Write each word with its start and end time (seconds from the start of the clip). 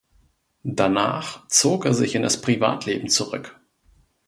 Danach 0.63 1.45
zog 1.47 1.85
er 1.85 1.93
sich 1.93 2.15
in 2.15 2.23
das 2.23 2.41
Privatleben 2.41 3.07
zurück. 3.07 3.59